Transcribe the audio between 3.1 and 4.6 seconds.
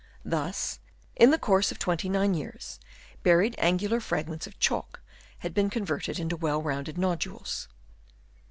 buried angular fragments of